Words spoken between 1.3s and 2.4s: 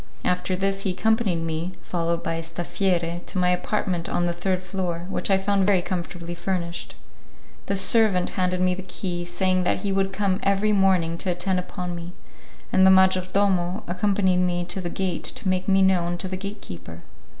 me, followed by